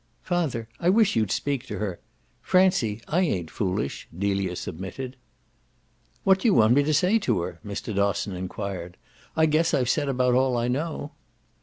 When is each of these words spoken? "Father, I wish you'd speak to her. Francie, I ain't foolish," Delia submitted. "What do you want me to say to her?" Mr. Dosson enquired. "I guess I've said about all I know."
"Father, 0.23 0.67
I 0.79 0.89
wish 0.89 1.15
you'd 1.15 1.29
speak 1.29 1.67
to 1.67 1.77
her. 1.77 1.99
Francie, 2.41 3.01
I 3.07 3.19
ain't 3.19 3.51
foolish," 3.51 4.07
Delia 4.17 4.55
submitted. 4.55 5.15
"What 6.23 6.39
do 6.39 6.47
you 6.47 6.55
want 6.55 6.73
me 6.73 6.81
to 6.81 6.91
say 6.95 7.19
to 7.19 7.41
her?" 7.41 7.59
Mr. 7.63 7.93
Dosson 7.93 8.33
enquired. 8.33 8.97
"I 9.35 9.45
guess 9.45 9.75
I've 9.75 9.89
said 9.89 10.09
about 10.09 10.33
all 10.33 10.57
I 10.57 10.69
know." 10.69 11.11